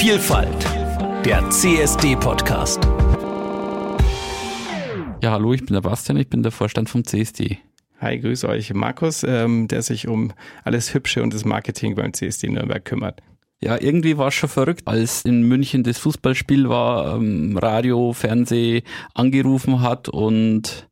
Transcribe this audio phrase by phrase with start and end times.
[0.00, 0.64] Vielfalt,
[1.26, 2.82] der CSD-Podcast.
[5.22, 7.58] Ja, hallo, ich bin der Bastian, ich bin der Vorstand vom CSD.
[8.00, 8.72] Hi, grüße euch.
[8.72, 10.32] Markus, ähm, der sich um
[10.64, 13.20] alles Hübsche und das Marketing beim CSD Nürnberg kümmert.
[13.62, 18.84] Ja, irgendwie war es schon verrückt, als in München das Fußballspiel war, ähm, Radio, Fernseh
[19.12, 20.88] angerufen hat und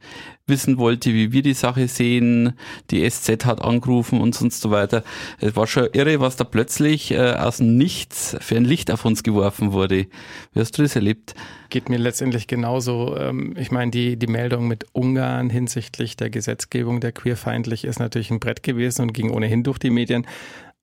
[0.49, 2.55] wissen wollte, wie wir die Sache sehen.
[2.91, 5.05] Die SZ hat angerufen und sonst so weiter.
[5.41, 9.23] Es war schon irre, was da plötzlich äh, aus Nichts für ein Licht auf uns
[9.23, 10.07] geworfen wurde.
[10.52, 11.34] Wie hast du das erlebt?
[11.71, 13.16] Geht mir letztendlich genauso.
[13.16, 18.30] Ähm, ich meine, die, die Meldung mit Ungarn hinsichtlich der Gesetzgebung, der queerfeindlich ist natürlich
[18.30, 20.27] ein Brett gewesen und ging ohnehin durch die Medien.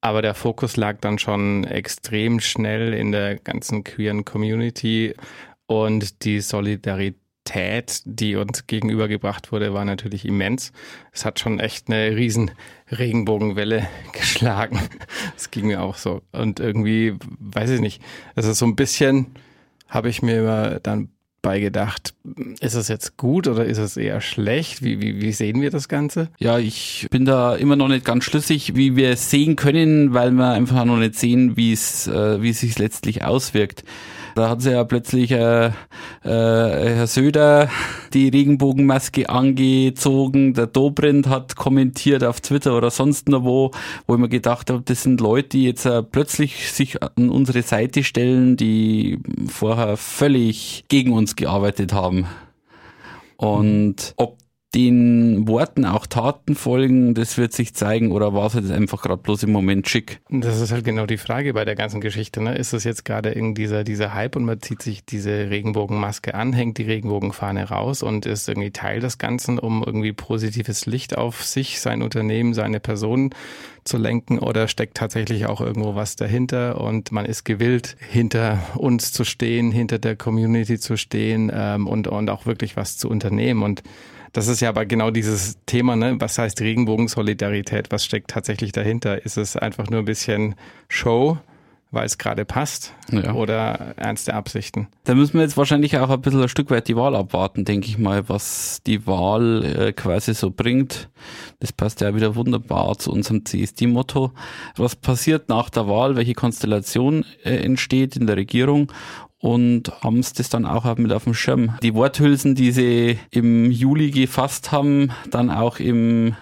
[0.01, 5.15] Aber der Fokus lag dann schon extrem schnell in der ganzen queeren Community
[5.65, 10.71] und die Solidarität Qualität, die uns gegenübergebracht wurde, war natürlich immens.
[11.11, 12.51] Es hat schon echt eine riesen
[12.91, 14.79] Regenbogenwelle geschlagen.
[15.33, 16.21] Das ging mir auch so.
[16.31, 18.01] Und irgendwie, weiß ich nicht,
[18.35, 19.27] also so ein bisschen
[19.87, 21.09] habe ich mir immer dann
[21.41, 22.15] beigedacht,
[22.59, 24.81] ist es jetzt gut oder ist es eher schlecht?
[24.83, 26.29] Wie, wie, wie sehen wir das Ganze?
[26.39, 30.31] Ja, ich bin da immer noch nicht ganz schlüssig, wie wir es sehen können, weil
[30.31, 33.83] wir einfach noch nicht sehen, wie es, äh, wie es sich letztlich auswirkt.
[34.35, 35.71] Da hat sie ja plötzlich äh, äh,
[36.23, 37.69] Herr Söder
[38.13, 40.53] die Regenbogenmaske angezogen.
[40.53, 43.71] Der Dobrindt hat kommentiert auf Twitter oder sonst noch wo,
[44.05, 47.61] wo ich mir gedacht habe, das sind Leute, die jetzt äh, plötzlich sich an unsere
[47.61, 52.27] Seite stellen, die vorher völlig gegen uns gearbeitet haben.
[53.37, 54.37] Und ob
[54.75, 59.21] den Worten auch Taten folgen, das wird sich zeigen oder war es jetzt einfach gerade
[59.21, 60.19] bloß im Moment schick?
[60.29, 62.41] Das ist halt genau die Frage bei der ganzen Geschichte.
[62.41, 62.55] Ne?
[62.55, 66.53] Ist es jetzt gerade irgendwie dieser, dieser Hype und man zieht sich diese Regenbogenmaske an,
[66.53, 71.43] hängt die Regenbogenfahne raus und ist irgendwie Teil des Ganzen, um irgendwie positives Licht auf
[71.43, 73.31] sich, sein Unternehmen, seine Person
[73.85, 79.11] zu lenken oder steckt tatsächlich auch irgendwo was dahinter und man ist gewillt, hinter uns
[79.11, 83.63] zu stehen, hinter der Community zu stehen ähm, und, und auch wirklich was zu unternehmen
[83.63, 83.81] und
[84.35, 86.17] das ist ja aber genau dieses Thema, ne?
[86.19, 87.89] Was heißt Regenbogensolidarität?
[87.91, 89.23] Was steckt tatsächlich dahinter?
[89.23, 90.55] Ist es einfach nur ein bisschen
[90.89, 91.37] Show?
[91.95, 93.33] weil es gerade passt ja.
[93.33, 94.87] oder ernste Absichten.
[95.05, 97.87] Da müssen wir jetzt wahrscheinlich auch ein bisschen ein Stück weit die Wahl abwarten, denke
[97.87, 101.09] ich mal, was die Wahl äh, quasi so bringt.
[101.59, 104.31] Das passt ja wieder wunderbar zu unserem CSD-Motto.
[104.75, 108.91] Was passiert nach der Wahl, welche Konstellation äh, entsteht in der Regierung
[109.39, 111.77] und haben es das dann auch mit auf dem Schirm.
[111.83, 116.35] Die Worthülsen, die sie im Juli gefasst haben, dann auch im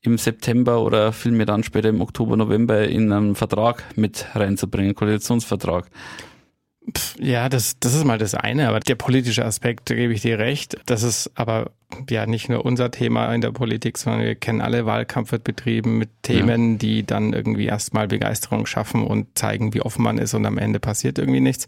[0.00, 5.90] im September oder vielmehr dann später im Oktober, November in einen Vertrag mit reinzubringen, Koalitionsvertrag.
[7.18, 10.38] Ja, das, das ist mal das eine, aber der politische Aspekt, da gebe ich dir
[10.38, 10.78] recht.
[10.86, 11.72] Das ist aber
[12.10, 15.98] ja nicht nur unser Thema in der Politik, sondern wir kennen alle Wahlkampf wird betrieben
[15.98, 16.78] mit Themen, ja.
[16.78, 20.80] die dann irgendwie erstmal Begeisterung schaffen und zeigen, wie offen man ist und am Ende
[20.80, 21.66] passiert irgendwie nichts.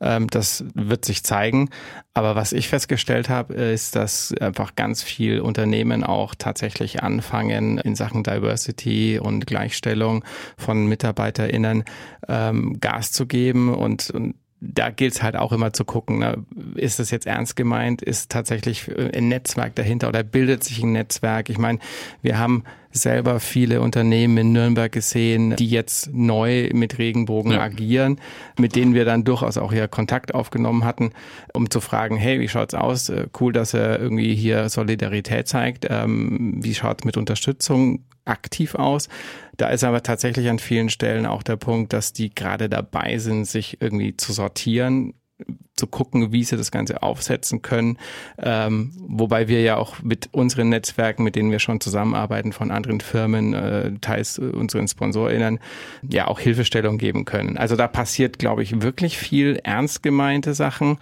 [0.00, 1.68] Ähm, das wird sich zeigen.
[2.14, 7.94] Aber was ich festgestellt habe, ist, dass einfach ganz viel Unternehmen auch tatsächlich anfangen, in
[7.94, 10.24] Sachen Diversity und Gleichstellung
[10.56, 11.84] von MitarbeiterInnen
[12.28, 16.44] ähm, Gas zu geben und, und da gilt es halt auch immer zu gucken, ne?
[16.74, 21.48] ist das jetzt ernst gemeint, ist tatsächlich ein Netzwerk dahinter oder bildet sich ein Netzwerk?
[21.48, 21.78] Ich meine,
[22.20, 27.60] wir haben selber viele Unternehmen in Nürnberg gesehen, die jetzt neu mit Regenbogen ja.
[27.60, 28.20] agieren,
[28.58, 31.12] mit denen wir dann durchaus auch hier Kontakt aufgenommen hatten,
[31.54, 33.08] um zu fragen, hey, wie schaut's aus?
[33.08, 35.86] Äh, cool, dass er irgendwie hier Solidarität zeigt.
[35.88, 39.08] Ähm, wie schaut's mit Unterstützung aktiv aus?
[39.56, 43.44] Da ist aber tatsächlich an vielen Stellen auch der Punkt, dass die gerade dabei sind,
[43.44, 45.14] sich irgendwie zu sortieren,
[45.76, 47.98] zu gucken, wie sie das Ganze aufsetzen können.
[48.38, 53.00] Ähm, wobei wir ja auch mit unseren Netzwerken, mit denen wir schon zusammenarbeiten, von anderen
[53.00, 55.58] Firmen, äh, teils unseren SponsorInnen,
[56.08, 57.56] ja auch Hilfestellung geben können.
[57.56, 60.98] Also da passiert, glaube ich, wirklich viel ernst gemeinte Sachen.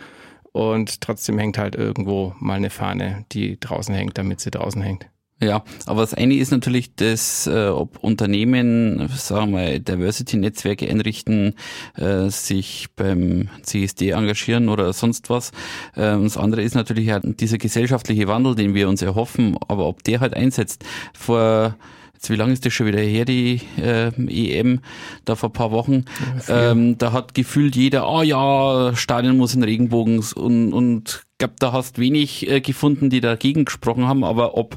[0.52, 5.06] Und trotzdem hängt halt irgendwo mal eine Fahne, die draußen hängt, damit sie draußen hängt.
[5.40, 11.54] Ja, aber das eine ist natürlich, dass äh, ob Unternehmen, sagen wir, Diversity-Netzwerke einrichten,
[11.96, 15.50] äh, sich beim CSD engagieren oder sonst was.
[15.94, 20.02] Äh, das andere ist natürlich halt dieser gesellschaftliche Wandel, den wir uns erhoffen, aber ob
[20.02, 20.84] der halt einsetzt.
[21.14, 21.76] Vor
[22.18, 24.80] Jetzt, wie lange ist das schon wieder her, die äh, EM,
[25.24, 26.04] da vor paar Wochen?
[26.48, 31.54] Ja, ähm, da hat gefühlt jeder, oh ja, Stadion muss in Regenbogen und, und glaube,
[31.58, 34.76] da hast wenig äh, gefunden, die dagegen gesprochen haben, aber ob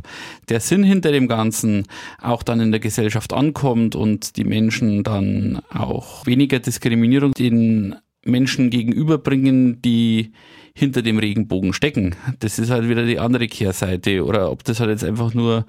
[0.50, 1.88] der Sinn hinter dem Ganzen
[2.22, 8.70] auch dann in der Gesellschaft ankommt und die Menschen dann auch weniger Diskriminierung den Menschen
[8.70, 10.32] gegenüberbringen, die
[10.74, 12.16] hinter dem Regenbogen stecken.
[12.40, 14.24] Das ist halt wieder die andere Kehrseite.
[14.24, 15.66] Oder ob das halt jetzt einfach nur,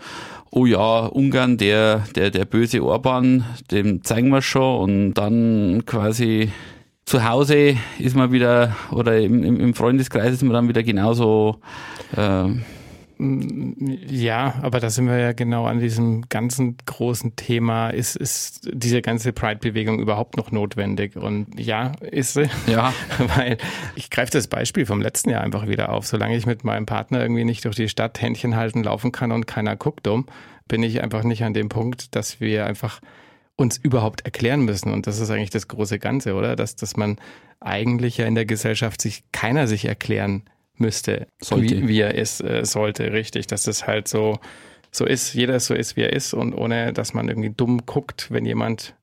[0.50, 6.50] oh ja, Ungarn, der, der, der böse Orban, dem zeigen wir schon und dann quasi
[7.04, 11.58] zu Hause ist man wieder, oder im, im Freundeskreis ist man dann wieder genauso,
[12.16, 12.48] äh,
[14.08, 17.90] ja, aber da sind wir ja genau an diesem ganzen großen Thema.
[17.90, 21.16] Ist, ist diese ganze Pride-Bewegung überhaupt noch notwendig?
[21.16, 22.48] Und ja, ist sie.
[22.66, 22.92] Ja.
[23.36, 23.58] Weil
[23.94, 26.06] ich greife das Beispiel vom letzten Jahr einfach wieder auf.
[26.06, 29.46] Solange ich mit meinem Partner irgendwie nicht durch die Stadt Händchen halten laufen kann und
[29.46, 30.26] keiner guckt um,
[30.66, 33.00] bin ich einfach nicht an dem Punkt, dass wir einfach
[33.62, 34.92] uns überhaupt erklären müssen.
[34.92, 36.56] Und das ist eigentlich das große Ganze, oder?
[36.56, 37.18] Dass, dass man
[37.60, 40.42] eigentlich ja in der Gesellschaft sich keiner sich erklären
[40.76, 41.28] müsste.
[41.50, 43.46] Wie, wie er ist, äh, sollte, richtig.
[43.46, 44.38] Dass es halt so,
[44.90, 48.30] so ist, jeder so ist, wie er ist und ohne, dass man irgendwie dumm guckt,
[48.30, 48.94] wenn jemand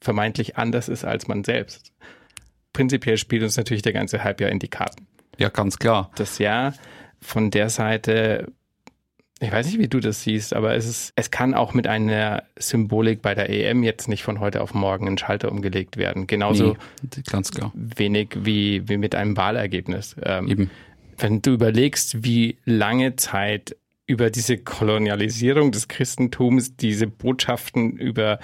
[0.00, 1.92] vermeintlich anders ist als man selbst.
[2.72, 5.06] Prinzipiell spielt uns natürlich der ganze ja in die Karten.
[5.38, 6.10] Ja, ganz klar.
[6.16, 6.74] Das Jahr
[7.20, 8.52] von der Seite
[9.42, 12.44] ich weiß nicht, wie du das siehst, aber es ist, es kann auch mit einer
[12.56, 16.26] Symbolik bei der EM jetzt nicht von heute auf morgen in Schalter umgelegt werden.
[16.26, 17.72] Genauso nee, ganz klar.
[17.74, 20.16] wenig wie, wie mit einem Wahlergebnis.
[20.22, 20.70] Ähm, Eben
[21.18, 28.40] wenn du überlegst, wie lange Zeit über diese Kolonialisierung des Christentums, diese Botschaften über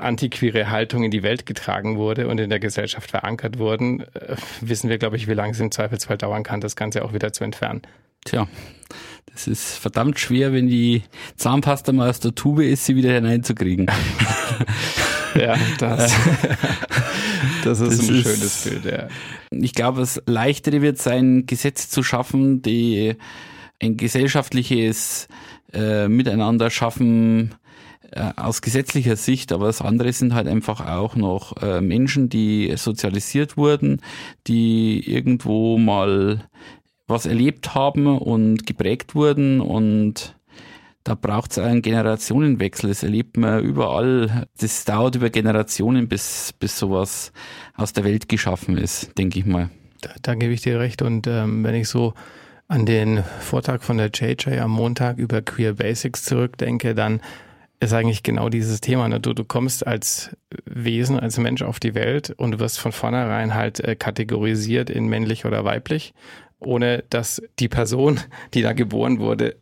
[0.00, 4.90] antiquere Haltung in die Welt getragen wurde und in der Gesellschaft verankert wurden, äh, wissen
[4.90, 7.44] wir, glaube ich, wie lange es im Zweifelsfall dauern kann, das Ganze auch wieder zu
[7.44, 7.82] entfernen.
[8.24, 8.46] Tja,
[9.32, 11.02] das ist verdammt schwer, wenn die
[11.36, 13.86] Zahnpasta mal aus der Tube ist, sie wieder hineinzukriegen.
[15.34, 16.12] ja, das,
[17.64, 19.08] das ist das ein ist, schönes Bild, ja.
[19.50, 23.16] Ich glaube, das Leichtere wird sein, Gesetze zu schaffen, die
[23.80, 25.28] ein gesellschaftliches
[25.72, 27.54] äh, Miteinander schaffen,
[28.10, 32.72] äh, aus gesetzlicher Sicht, aber das andere sind halt einfach auch noch äh, Menschen, die
[32.76, 34.00] sozialisiert wurden,
[34.46, 36.48] die irgendwo mal
[37.10, 40.34] was erlebt haben und geprägt wurden und
[41.04, 42.90] da braucht es einen Generationenwechsel.
[42.90, 44.46] Das erlebt man überall.
[44.60, 47.32] Das dauert über Generationen, bis, bis sowas
[47.74, 49.70] aus der Welt geschaffen ist, denke ich mal.
[50.02, 51.00] Da, da gebe ich dir recht.
[51.00, 52.12] Und ähm, wenn ich so
[52.68, 57.20] an den Vortrag von der JJ am Montag über Queer Basics zurückdenke, dann
[57.80, 59.08] ist eigentlich genau dieses Thema.
[59.08, 59.20] Ne?
[59.20, 60.36] Du, du kommst als
[60.66, 65.46] Wesen, als Mensch auf die Welt und wirst von vornherein halt äh, kategorisiert in männlich
[65.46, 66.12] oder weiblich,
[66.60, 68.20] ohne dass die Person,
[68.54, 69.56] die da geboren wurde,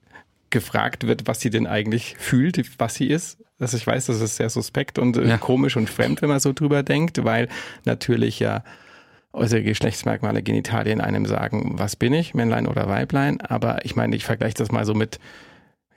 [0.50, 3.38] gefragt wird, was sie denn eigentlich fühlt, was sie ist.
[3.58, 5.38] Also ich weiß, das ist sehr suspekt und äh, ja.
[5.38, 7.48] komisch und fremd, wenn man so drüber denkt, weil
[7.84, 8.62] natürlich ja
[9.32, 13.40] äußere Geschlechtsmerkmale, Genitalien einem sagen, was bin ich, Männlein oder Weiblein.
[13.40, 15.18] Aber ich meine, ich vergleiche das mal so mit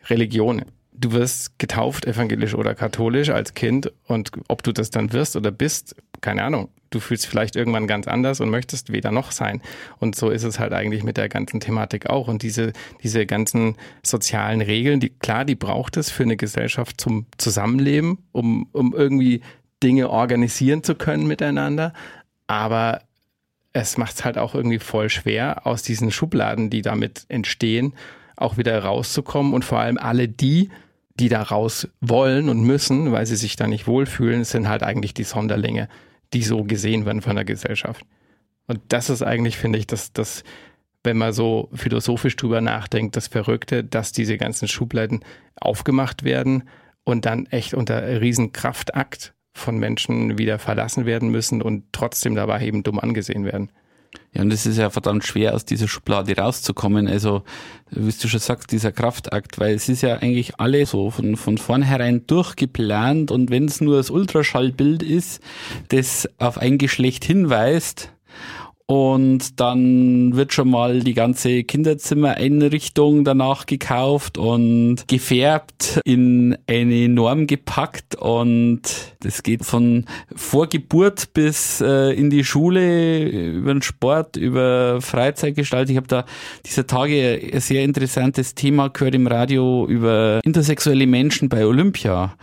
[0.09, 0.65] Religion.
[0.91, 5.51] Du wirst getauft, evangelisch oder katholisch als Kind und ob du das dann wirst oder
[5.51, 9.61] bist, keine Ahnung du fühlst vielleicht irgendwann ganz anders und möchtest weder noch sein.
[9.97, 12.27] Und so ist es halt eigentlich mit der ganzen Thematik auch.
[12.27, 17.25] Und diese, diese ganzen sozialen Regeln, die, klar, die braucht es für eine Gesellschaft zum
[17.37, 19.41] Zusammenleben, um, um irgendwie
[19.81, 21.93] Dinge organisieren zu können miteinander.
[22.45, 23.01] Aber
[23.73, 27.93] es macht es halt auch irgendwie voll schwer, aus diesen Schubladen, die damit entstehen,
[28.35, 30.69] auch wieder rauszukommen und vor allem alle die,
[31.19, 35.13] die da raus wollen und müssen, weil sie sich da nicht wohlfühlen, sind halt eigentlich
[35.13, 35.87] die Sonderlinge
[36.33, 38.05] die so gesehen werden von der Gesellschaft.
[38.67, 40.43] Und das ist eigentlich, finde ich, dass das,
[41.03, 45.25] wenn man so philosophisch drüber nachdenkt, das Verrückte, dass diese ganzen Schubladen
[45.59, 46.63] aufgemacht werden
[47.03, 52.83] und dann echt unter Riesenkraftakt von Menschen wieder verlassen werden müssen und trotzdem dabei eben
[52.83, 53.71] dumm angesehen werden.
[54.33, 57.07] Ja, und es ist ja verdammt schwer, aus dieser Schublade rauszukommen.
[57.07, 57.43] Also,
[57.89, 61.57] wie du schon sagst, dieser Kraftakt, weil es ist ja eigentlich alles so von, von
[61.57, 65.41] vornherein durchgeplant und wenn es nur das Ultraschallbild ist,
[65.89, 68.13] das auf ein Geschlecht hinweist,
[68.91, 77.47] und dann wird schon mal die ganze Kinderzimmereinrichtung danach gekauft und gefärbt in eine Norm
[77.47, 78.15] gepackt.
[78.15, 78.81] Und
[79.21, 85.93] das geht von Vorgeburt bis äh, in die Schule, über den Sport, über Freizeitgestaltung.
[85.93, 86.25] Ich habe da
[86.65, 92.35] dieser Tage ein sehr interessantes Thema gehört im Radio über intersexuelle Menschen bei Olympia.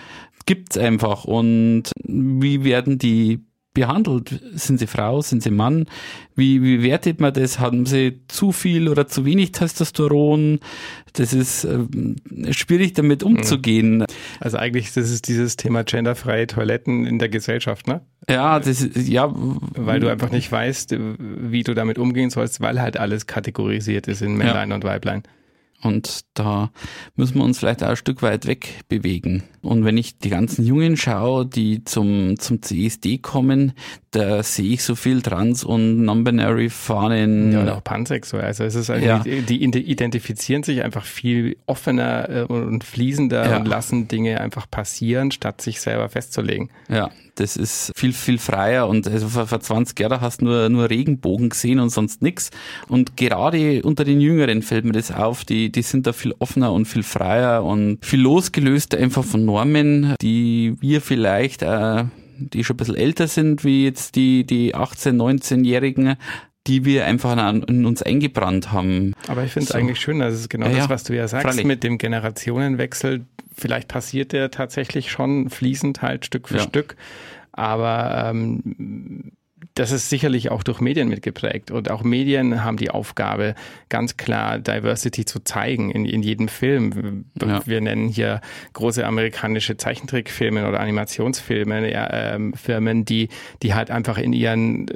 [0.46, 1.24] Gibt's einfach.
[1.24, 3.40] Und wie werden die
[3.74, 4.40] behandelt?
[4.54, 5.20] Sind sie Frau?
[5.20, 5.86] Sind sie Mann?
[6.34, 7.58] Wie, wie wertet man das?
[7.58, 10.60] Haben sie zu viel oder zu wenig Testosteron?
[11.12, 11.78] Das ist äh,
[12.52, 14.04] schwierig damit umzugehen.
[14.40, 18.00] Also eigentlich das ist dieses Thema genderfreie Toiletten in der Gesellschaft, ne?
[18.28, 19.32] Ja, das ist, ja.
[19.32, 24.22] Weil du einfach nicht weißt, wie du damit umgehen sollst, weil halt alles kategorisiert ist
[24.22, 24.74] in Männlein ja.
[24.74, 25.22] und Weiblein.
[25.82, 26.70] Und da
[27.14, 29.44] müssen wir uns vielleicht auch ein Stück weit weg bewegen.
[29.62, 33.72] Und wenn ich die ganzen Jungen schaue, die zum, zum CSD kommen,
[34.10, 37.52] da sehe ich so viel Trans- und Non-Binary-Fahnen.
[37.52, 38.44] Ja, und auch pansexuell.
[38.44, 39.18] Also es ist ja.
[39.18, 43.56] die, die identifizieren sich einfach viel offener äh, und fließender ja.
[43.58, 46.70] und lassen Dinge einfach passieren, statt sich selber festzulegen.
[46.88, 50.68] Ja, das ist viel, viel freier und also vor, vor 20 Jahren hast du nur,
[50.68, 52.50] nur Regenbogen gesehen und sonst nix.
[52.88, 56.72] Und gerade unter den Jüngeren fällt mir das auf, die, die sind da viel offener
[56.72, 62.04] und viel freier und viel losgelöster einfach von Normen, die wir vielleicht äh,
[62.38, 66.16] die schon ein bisschen älter sind, wie jetzt die, die 18-, 19-Jährigen,
[66.66, 69.14] die wir einfach in uns eingebrannt haben.
[69.26, 69.78] Aber ich finde es so.
[69.78, 71.64] eigentlich schön, das ist genau ja, das, was du ja sagst, freilich.
[71.64, 73.24] mit dem Generationenwechsel.
[73.56, 76.62] Vielleicht passiert der tatsächlich schon fließend halt Stück für ja.
[76.62, 76.96] Stück.
[77.52, 79.32] Aber ähm,
[79.74, 81.70] das ist sicherlich auch durch Medien mitgeprägt.
[81.70, 83.54] Und auch Medien haben die Aufgabe,
[83.88, 87.26] ganz klar Diversity zu zeigen in, in jedem Film.
[87.40, 87.64] Ja.
[87.64, 88.40] Wir nennen hier
[88.72, 93.28] große amerikanische Zeichentrickfilme oder Animationsfilme, ähm, Firmen, die,
[93.62, 94.86] die halt einfach in ihren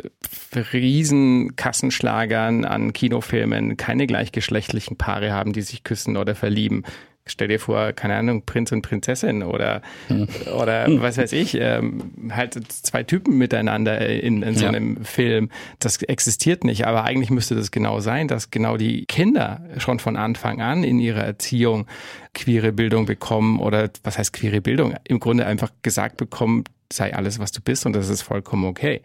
[0.73, 6.83] riesen Kassenschlagern an Kinofilmen keine gleichgeschlechtlichen Paare haben, die sich küssen oder verlieben
[7.27, 10.27] stell dir vor, keine Ahnung, Prinz und Prinzessin oder, hm.
[10.61, 14.69] oder was weiß ich, ähm, halt zwei Typen miteinander in, in so ja.
[14.71, 15.51] einem Film.
[15.79, 20.17] Das existiert nicht, aber eigentlich müsste das genau sein, dass genau die Kinder schon von
[20.17, 21.87] Anfang an in ihrer Erziehung
[22.35, 24.95] queere Bildung bekommen oder was heißt queere Bildung?
[25.05, 29.03] Im Grunde einfach gesagt bekommen, sei alles, was du bist und das ist vollkommen okay.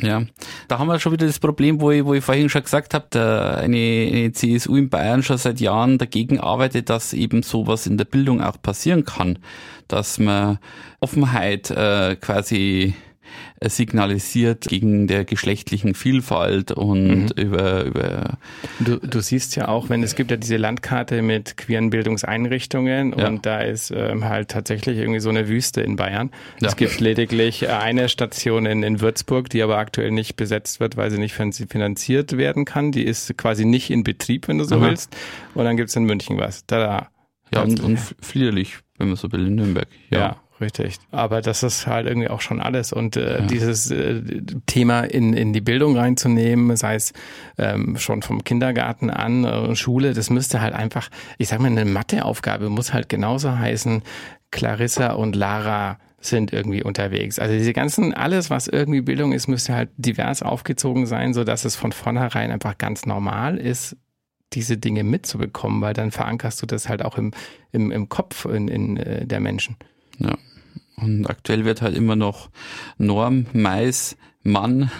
[0.00, 0.22] Ja,
[0.68, 3.58] da haben wir schon wieder das Problem, wo ich, wo ich vorhin schon gesagt habe,
[3.58, 8.04] eine, eine CSU in Bayern schon seit Jahren dagegen arbeitet, dass eben sowas in der
[8.04, 9.38] Bildung auch passieren kann,
[9.88, 10.58] dass man
[11.00, 12.94] Offenheit äh, quasi
[13.62, 17.28] signalisiert gegen der geschlechtlichen Vielfalt und mhm.
[17.36, 18.38] über, über
[18.80, 23.28] du, du siehst ja auch, wenn es gibt ja diese Landkarte mit queeren Bildungseinrichtungen ja.
[23.28, 26.30] und da ist ähm, halt tatsächlich irgendwie so eine Wüste in Bayern.
[26.60, 26.68] Ja.
[26.68, 31.10] Es gibt lediglich eine Station in, in Würzburg, die aber aktuell nicht besetzt wird, weil
[31.10, 32.92] sie nicht finanziert werden kann.
[32.92, 34.88] Die ist quasi nicht in Betrieb, wenn du so Aha.
[34.88, 35.16] willst.
[35.54, 36.66] Und dann gibt's in München was.
[36.66, 37.08] Da, da.
[37.54, 39.88] Ja, und, und Flierlich, wenn man so will, in Nürnberg.
[40.10, 40.18] ja.
[40.18, 40.36] ja.
[40.60, 40.96] Richtig.
[41.10, 42.92] Aber das ist halt irgendwie auch schon alles.
[42.92, 43.46] Und äh, ja.
[43.46, 44.22] dieses äh,
[44.66, 47.12] Thema in, in die Bildung reinzunehmen, sei es
[47.58, 51.84] ähm, schon vom Kindergarten an, äh, Schule, das müsste halt einfach, ich sag mal, eine
[51.84, 54.02] Matheaufgabe muss halt genauso heißen,
[54.50, 57.38] Clarissa und Lara sind irgendwie unterwegs.
[57.38, 61.64] Also diese ganzen, alles, was irgendwie Bildung ist, müsste halt divers aufgezogen sein, so dass
[61.64, 63.96] es von vornherein einfach ganz normal ist,
[64.52, 67.32] diese Dinge mitzubekommen, weil dann verankerst du das halt auch im,
[67.72, 69.76] im, im Kopf in, in äh, der Menschen.
[70.18, 70.36] Ja.
[70.96, 72.50] Und aktuell wird halt immer noch
[72.98, 74.90] Norm, Mais, Mann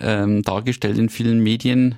[0.00, 1.96] ähm, dargestellt in vielen Medien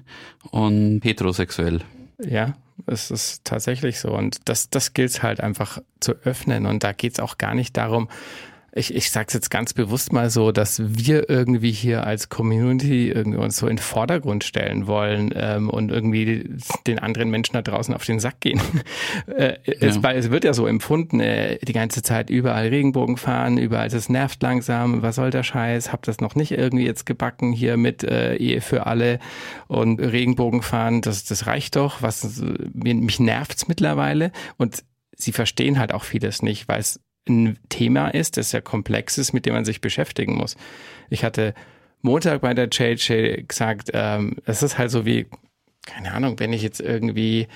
[0.50, 1.80] und heterosexuell.
[2.18, 2.54] Ja,
[2.86, 4.10] es ist tatsächlich so.
[4.10, 6.66] Und das, das gilt es halt einfach zu öffnen.
[6.66, 8.08] Und da geht es auch gar nicht darum,
[8.78, 13.10] ich, ich sage es jetzt ganz bewusst mal so, dass wir irgendwie hier als Community
[13.10, 16.48] irgendwie uns so in den Vordergrund stellen wollen ähm, und irgendwie
[16.86, 18.60] den anderen Menschen da draußen auf den Sack gehen.
[19.26, 19.74] äh, ja.
[19.80, 24.08] es, es, wird ja so empfunden, äh, die ganze Zeit überall Regenbogen fahren, überall, es
[24.08, 28.04] nervt langsam, was soll der Scheiß, hab das noch nicht irgendwie jetzt gebacken hier mit
[28.04, 29.18] äh, Ehe für alle
[29.66, 32.42] und Regenbogen fahren, das, das reicht doch, was
[32.74, 34.84] mich nervt's mittlerweile und
[35.16, 39.32] sie verstehen halt auch vieles nicht, weil es ein Thema ist, das sehr komplex ist,
[39.32, 40.56] mit dem man sich beschäftigen muss.
[41.10, 41.54] Ich hatte
[42.02, 45.26] Montag bei der JJ gesagt, ähm, es ist halt so wie,
[45.86, 47.48] keine Ahnung, wenn ich jetzt irgendwie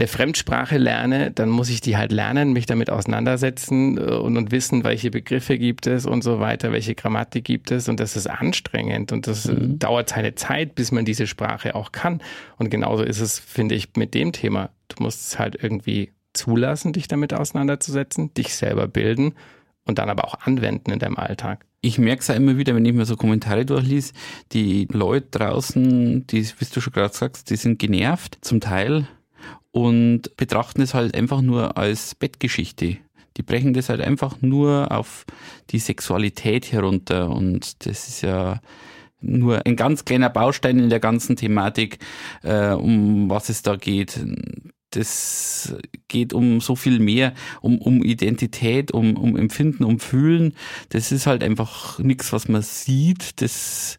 [0.00, 4.50] eine Fremdsprache lerne, dann muss ich die halt lernen, mich damit auseinandersetzen äh, und, und
[4.50, 8.26] wissen, welche Begriffe gibt es und so weiter, welche Grammatik gibt es und das ist
[8.26, 9.78] anstrengend und das mhm.
[9.78, 12.22] dauert seine Zeit, bis man diese Sprache auch kann.
[12.56, 14.70] Und genauso ist es, finde ich, mit dem Thema.
[14.88, 19.34] Du musst es halt irgendwie zulassen, dich damit auseinanderzusetzen, dich selber bilden
[19.86, 21.66] und dann aber auch anwenden in deinem Alltag.
[21.82, 24.12] Ich merke es ja immer wieder, wenn ich mir so Kommentare durchlies,
[24.52, 29.08] die Leute draußen, die, wie du schon gerade sagst, die sind genervt zum Teil
[29.70, 32.98] und betrachten es halt einfach nur als Bettgeschichte.
[33.36, 35.24] Die brechen das halt einfach nur auf
[35.70, 38.60] die Sexualität herunter und das ist ja
[39.20, 41.98] nur ein ganz kleiner Baustein in der ganzen Thematik,
[42.42, 44.18] äh, um was es da geht
[44.90, 45.74] das
[46.08, 50.54] geht um so viel mehr, um, um Identität, um, um Empfinden, um Fühlen.
[50.88, 53.40] Das ist halt einfach nichts, was man sieht.
[53.40, 53.98] Das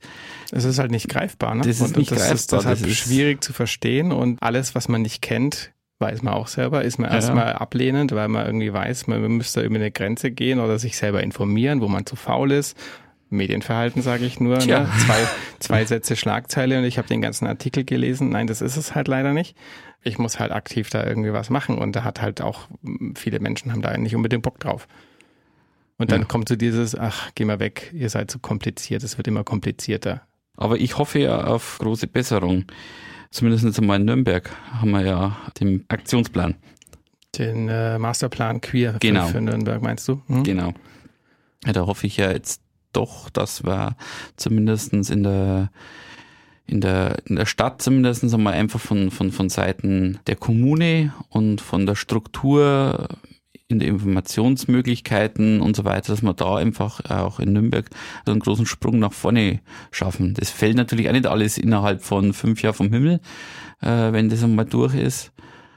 [0.51, 1.55] es ist halt nicht greifbar.
[1.55, 1.61] Ne?
[1.61, 2.35] Das ist und, nicht das greifbar.
[2.35, 6.33] Ist deshalb das ist schwierig zu verstehen und alles, was man nicht kennt, weiß man
[6.33, 9.91] auch selber, ist man ja, erstmal ablehnend, weil man irgendwie weiß, man müsste über eine
[9.91, 12.75] Grenze gehen oder sich selber informieren, wo man zu faul ist.
[13.31, 14.57] Medienverhalten, sage ich nur.
[14.57, 14.87] Ne?
[15.05, 15.27] Zwei,
[15.59, 18.29] zwei Sätze Schlagzeile und ich habe den ganzen Artikel gelesen.
[18.29, 19.55] Nein, das ist es halt leider nicht
[20.03, 22.61] ich muss halt aktiv da irgendwie was machen und da hat halt auch
[23.13, 24.87] viele Menschen haben da nicht unbedingt Bock drauf.
[25.99, 26.25] Und dann Ja.
[26.27, 30.21] kommt so dieses, ach, geh mal weg, ihr seid zu kompliziert, es wird immer komplizierter.
[30.57, 32.65] Aber ich hoffe ja auf große Besserung.
[33.29, 36.55] Zumindest jetzt einmal in Nürnberg haben wir ja den Aktionsplan.
[37.37, 39.27] Den äh, Masterplan Queer für- Genau.
[39.27, 40.19] für Nürnberg, meinst du?
[40.25, 40.43] Hm?
[40.43, 40.73] Genau.
[41.67, 42.60] Ja, da hoffe ich ja jetzt
[42.93, 43.95] doch, dass wir
[44.35, 45.71] zumindestens in der
[46.67, 51.59] in der, in der Stadt zumindest einmal einfach von, von, von Seiten der Kommune und
[51.59, 53.09] von der Struktur
[53.67, 57.89] in der Informationsmöglichkeiten und so weiter, dass wir da einfach auch in Nürnberg
[58.25, 60.33] einen großen Sprung nach vorne schaffen.
[60.33, 63.19] Das fällt natürlich auch nicht alles innerhalb von fünf Jahren vom Himmel,
[63.81, 65.31] äh, wenn das einmal durch ist.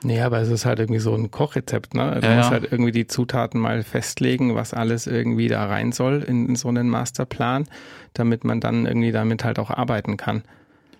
[0.04, 2.18] Nee, aber es ist halt irgendwie so ein Kochrezept, ne?
[2.20, 6.22] Du Ja, musst halt irgendwie die Zutaten mal festlegen, was alles irgendwie da rein soll
[6.22, 7.66] in, in so einen Masterplan,
[8.12, 10.42] damit man dann irgendwie damit halt auch arbeiten kann.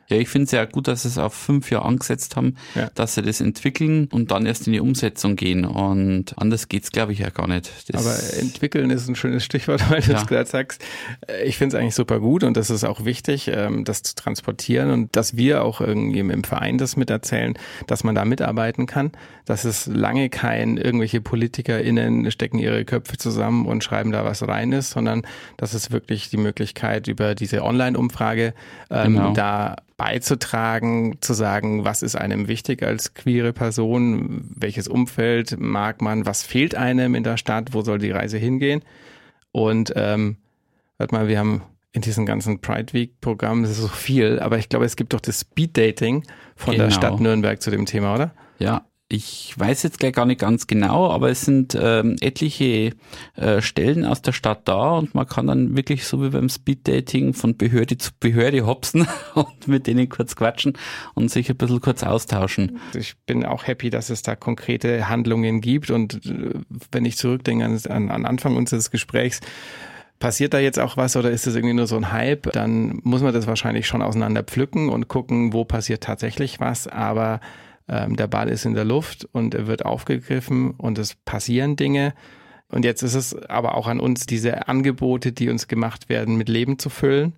[0.09, 2.91] Ja, ich finde es ja gut, dass sie es auf fünf Jahre angesetzt haben, Ja.
[2.95, 5.65] dass sie das entwickeln und dann erst in die Umsetzung gehen.
[5.65, 7.71] Und anders geht's, glaube ich, ja gar nicht.
[7.93, 10.19] Das, Aber entwickeln ist ein schönes Stichwort, weil du Ja.
[10.21, 10.83] es gerade sagst.
[11.27, 14.15] Äh, Ich finde es eigentlich super gut und das ist auch wichtig, ähm, das zu
[14.15, 17.55] transportieren und dass wir auch irgendwie im Verein das miterzählen,
[17.87, 19.13] dass man da mitarbeiten kann.
[19.47, 24.73] Dass es lange kein irgendwelche PolitikerInnen stecken ihre Köpfe zusammen und schreiben da was rein
[24.73, 25.23] ist, sondern
[25.57, 28.55] dass es wirklich die Möglichkeit über diese Online-Umfrage
[28.91, 29.33] ähm, Genau.
[29.33, 36.27] da beizutragen, zu sagen, was ist einem wichtig als queere Person, welches Umfeld mag man,
[36.27, 38.83] was fehlt einem in der Stadt, wo soll die Reise hingehen.
[39.53, 40.37] Und ähm,
[40.99, 44.59] warte mal, wir haben in diesem ganzen Pride Week Programm, das ist so viel, aber
[44.59, 46.25] ich glaube, es gibt doch das Speed Dating
[46.57, 46.97] von der Genau.
[46.97, 48.35] Stadt Nürnberg zu dem Thema, oder?
[48.59, 52.93] Ja, ich weiß jetzt gleich gar nicht ganz genau, aber es sind ähm, etliche
[53.37, 57.35] äh, Stellen aus der Stadt da und man kann dann wirklich so wie beim Speeddating
[57.35, 60.73] von Behörde zu Behörde hopsen und mit denen kurz quatschen
[61.15, 62.81] und sich ein bisschen kurz austauschen.
[62.95, 66.55] Ich bin auch happy, dass es da konkrete Handlungen gibt und äh,
[66.91, 69.41] wenn ich zurückdenke an, an, an Anfang unseres Gesprächs,
[70.21, 72.51] Passiert da jetzt auch was oder ist das irgendwie nur so ein Hype?
[72.53, 76.87] Dann muss man das wahrscheinlich schon auseinander pflücken und gucken, wo passiert tatsächlich was.
[76.87, 77.41] Aber
[77.89, 82.15] ähm, der Ball ist in der Luft und er wird aufgegriffen und es passieren Dinge.
[82.71, 86.49] Und jetzt ist es aber auch an uns, diese Angebote, die uns gemacht werden, mit
[86.49, 87.35] Leben zu füllen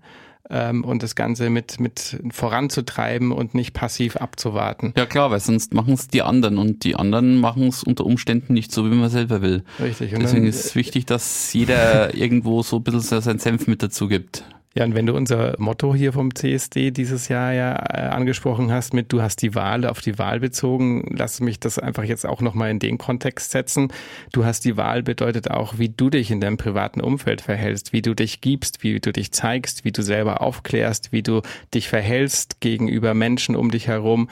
[0.50, 4.92] ähm, und das Ganze mit, mit voranzutreiben und nicht passiv abzuwarten.
[4.96, 8.54] Ja klar, weil sonst machen es die anderen und die anderen machen es unter Umständen
[8.54, 9.64] nicht so, wie man selber will.
[9.80, 10.14] Richtig.
[10.14, 13.82] Und Deswegen dann, ist es wichtig, dass jeder irgendwo so ein bisschen seinen Senf mit
[13.82, 14.44] dazu gibt.
[14.76, 18.92] Ja, und wenn du unser Motto hier vom CSD dieses Jahr ja äh, angesprochen hast
[18.92, 22.42] mit du hast die Wahl auf die Wahl bezogen, lass mich das einfach jetzt auch
[22.42, 23.90] nochmal in den Kontext setzen.
[24.32, 28.02] Du hast die Wahl bedeutet auch, wie du dich in deinem privaten Umfeld verhältst, wie
[28.02, 31.40] du dich gibst, wie du dich zeigst, wie du selber aufklärst, wie du
[31.72, 34.28] dich verhältst gegenüber Menschen um dich herum,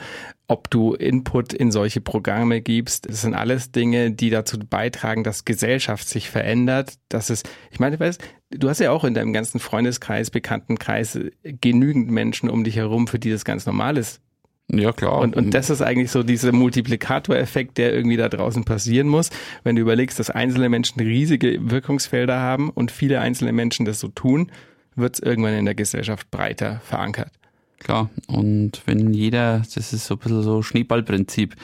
[0.47, 3.09] ob du Input in solche Programme gibst.
[3.09, 7.99] Das sind alles Dinge, die dazu beitragen, dass Gesellschaft sich verändert, dass es, ich meine,
[7.99, 13.07] weißt, du hast ja auch in deinem ganzen Freundeskreis, Bekanntenkreis genügend Menschen um dich herum,
[13.07, 14.21] für die das ganz normal ist.
[14.67, 15.19] Ja klar.
[15.19, 19.29] Und, und das ist eigentlich so dieser Multiplikatoreffekt, der irgendwie da draußen passieren muss.
[19.63, 24.07] Wenn du überlegst, dass einzelne Menschen riesige Wirkungsfelder haben und viele einzelne Menschen das so
[24.07, 24.51] tun,
[24.95, 27.31] wird es irgendwann in der Gesellschaft breiter verankert.
[27.79, 31.55] Klar, und wenn jeder, das ist so ein bisschen so Schneeballprinzip,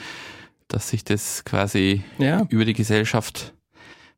[0.68, 2.46] dass sich das quasi Ja.
[2.48, 3.54] über die Gesellschaft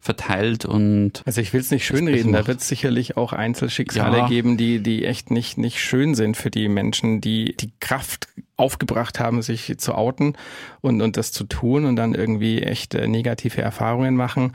[0.00, 4.28] verteilt und Also ich will es nicht schönreden, da wird es sicherlich auch Einzelschicksale Ja.
[4.28, 8.28] geben, die, die echt nicht, nicht schön sind für die Menschen, die die Kraft
[8.58, 10.34] aufgebracht haben, sich zu outen
[10.82, 14.52] und, und das zu tun und dann irgendwie echt negative Erfahrungen machen.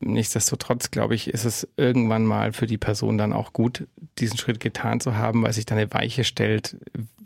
[0.00, 3.86] Nichtsdestotrotz, glaube ich, ist es irgendwann mal für die Person dann auch gut,
[4.18, 6.76] diesen Schritt getan zu haben, weil sich dann eine Weiche stellt,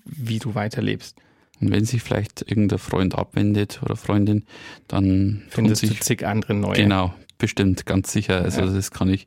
[0.04, 1.16] wie du weiterlebst.
[1.60, 4.44] Und wenn sich vielleicht irgendein Freund abwendet oder Freundin,
[4.88, 6.74] dann Findest du sich zig andere neue.
[6.74, 8.42] genau bestimmt ganz sicher.
[8.42, 8.66] Also Ja.
[8.72, 9.26] das kann ich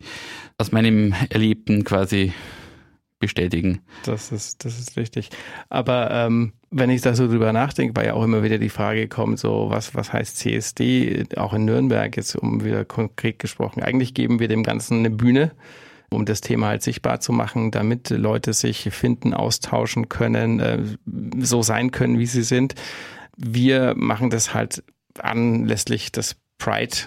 [0.58, 2.34] aus meinem Erlebten quasi
[3.20, 3.82] bestätigen.
[4.04, 5.30] Das ist, das ist richtig.
[5.70, 9.08] Aber ähm, wenn ich da so drüber nachdenke, weil ja auch immer wieder die Frage
[9.08, 13.82] kommt, so was, was heißt CSD, auch in Nürnberg, jetzt um wieder konkret gesprochen.
[13.82, 15.52] Eigentlich geben wir dem Ganzen eine Bühne,
[16.10, 20.80] um das Thema halt sichtbar zu machen, damit Leute sich finden, austauschen können, äh,
[21.40, 22.76] so sein können, wie sie sind.
[23.38, 24.84] Wir machen das halt
[25.20, 26.98] anlässlich des Pride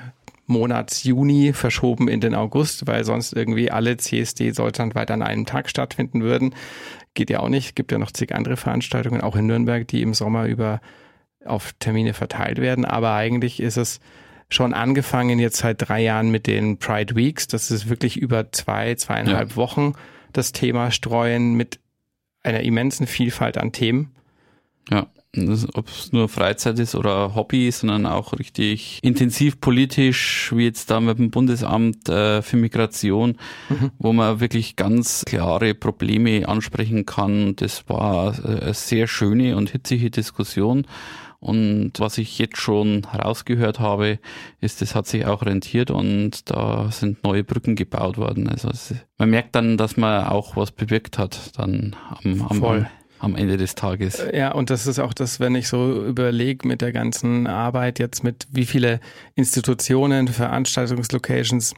[0.50, 5.70] Monats Juni verschoben in den August, weil sonst irgendwie alle CSD deutschlandweit an einem Tag
[5.70, 6.54] stattfinden würden.
[7.14, 7.76] Geht ja auch nicht.
[7.76, 10.80] Gibt ja noch zig andere Veranstaltungen, auch in Nürnberg, die im Sommer über
[11.44, 12.84] auf Termine verteilt werden.
[12.84, 14.00] Aber eigentlich ist es
[14.50, 17.46] schon angefangen jetzt seit drei Jahren mit den Pride Weeks.
[17.46, 19.94] Das ist wirklich über zwei, zweieinhalb Wochen
[20.32, 21.80] das Thema streuen mit
[22.42, 24.14] einer immensen Vielfalt an Themen.
[24.90, 25.06] Ja.
[25.74, 31.00] Ob es nur Freizeit ist oder Hobby, sondern auch richtig intensiv politisch, wie jetzt da
[31.00, 33.36] mit dem Bundesamt äh, für Migration,
[33.68, 33.92] mhm.
[33.98, 37.54] wo man wirklich ganz klare Probleme ansprechen kann.
[37.56, 40.86] Das war eine sehr schöne und hitzige Diskussion.
[41.38, 44.18] Und was ich jetzt schon herausgehört habe,
[44.60, 48.46] ist, das hat sich auch rentiert und da sind neue Brücken gebaut worden.
[48.46, 52.86] Also es, man merkt dann, dass man auch was bewirkt hat dann am, am, Voll
[53.20, 54.18] am Ende des Tages.
[54.18, 57.98] Äh, ja, und das ist auch das, wenn ich so überlege mit der ganzen Arbeit
[57.98, 59.00] jetzt mit wie viele
[59.36, 61.74] Institutionen, Veranstaltungslocations,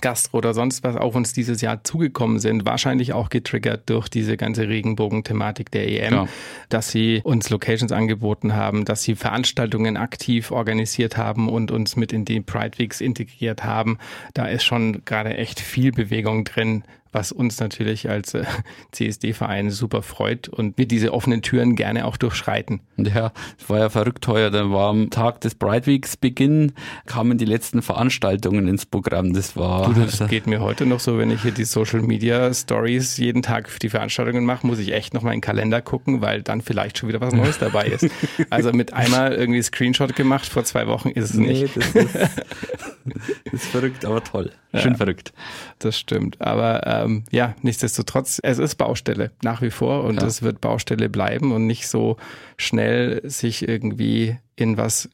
[0.00, 4.36] Gastro oder sonst was auf uns dieses Jahr zugekommen sind, wahrscheinlich auch getriggert durch diese
[4.36, 6.28] ganze Regenbogen-Thematik der EM, ja.
[6.68, 12.12] dass sie uns Locations angeboten haben, dass sie Veranstaltungen aktiv organisiert haben und uns mit
[12.12, 13.98] in die Pride Weeks integriert haben.
[14.32, 16.82] Da ist schon gerade echt viel Bewegung drin,
[17.14, 18.44] was uns natürlich als äh,
[18.92, 22.80] CSD-Verein super freut und wir diese offenen Türen gerne auch durchschreiten.
[22.96, 24.50] Ja, es war ja verrückt teuer.
[24.50, 26.72] Dann war am Tag des Bright Weeks Beginn,
[27.06, 29.32] kamen die letzten Veranstaltungen ins Programm.
[29.32, 29.92] Das war.
[29.92, 33.42] Du, das geht mir heute noch so, wenn ich hier die Social Media Stories jeden
[33.42, 36.42] Tag für die Veranstaltungen mache, muss ich echt noch mal in den Kalender gucken, weil
[36.42, 38.08] dann vielleicht schon wieder was Neues dabei ist.
[38.50, 41.76] Also mit einmal irgendwie Screenshot gemacht vor zwei Wochen ist es nee, nicht.
[41.76, 44.52] Das ist, das ist verrückt, aber toll.
[44.74, 45.32] Schön ja, verrückt.
[45.78, 46.40] Das stimmt.
[46.40, 50.26] Aber ähm, ja, nichtsdestotrotz, es ist Baustelle nach wie vor und ja.
[50.26, 52.16] es wird Baustelle bleiben und nicht so
[52.56, 55.08] schnell sich irgendwie in was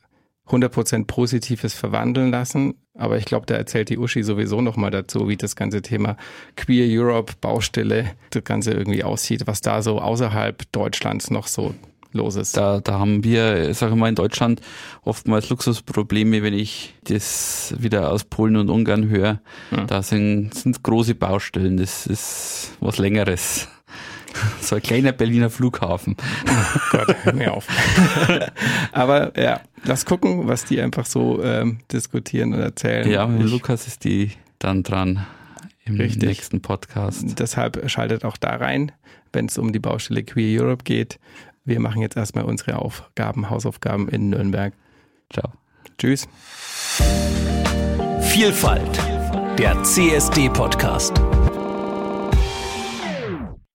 [0.49, 2.75] 100% Positives verwandeln lassen.
[2.95, 6.17] Aber ich glaube, da erzählt die Uschi sowieso nochmal dazu, wie das ganze Thema
[6.57, 11.75] Queer Europe, Baustelle, das Ganze irgendwie aussieht, was da so außerhalb Deutschlands noch so
[12.13, 12.57] los ist.
[12.57, 14.61] Da, da haben wir, sage ich mal, in Deutschland
[15.03, 19.41] oftmals Luxusprobleme, wenn ich das wieder aus Polen und Ungarn höre.
[19.71, 19.85] Ja.
[19.87, 23.69] Da sind, sind große Baustellen, das ist was Längeres.
[24.61, 26.17] So ein kleiner Berliner Flughafen.
[26.47, 27.67] Oh Gott, hör mir auf.
[28.93, 33.11] Aber ja, lass gucken, was die einfach so ähm, diskutieren und erzählen.
[33.11, 35.27] Ja, mit Lukas ist die dann dran
[35.85, 36.23] im Richtig.
[36.23, 37.39] nächsten Podcast.
[37.39, 38.93] Deshalb schaltet auch da rein,
[39.33, 41.19] wenn es um die Baustelle Queer Europe geht.
[41.71, 44.75] Wir machen jetzt erstmal unsere Aufgaben, Hausaufgaben in Nürnberg.
[45.33, 45.53] Ciao.
[45.99, 46.27] Tschüss.
[48.23, 48.99] Vielfalt,
[49.57, 51.30] der CSD-Podcast.